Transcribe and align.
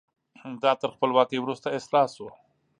دا 0.63 0.71
تر 0.81 0.87
خپلواکۍ 0.95 1.37
وروسته 1.41 1.67
اصلاح 1.77 2.07
شو. 2.15 2.27